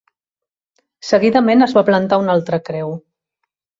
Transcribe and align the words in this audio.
Seguidament 1.09 1.65
es 1.67 1.75
va 1.81 1.83
plantar 1.91 2.21
una 2.25 2.33
altra 2.39 2.61
creu. 2.71 2.95